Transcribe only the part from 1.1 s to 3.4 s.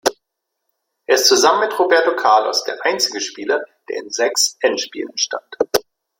ist zusammen mit Roberto Carlos der einzige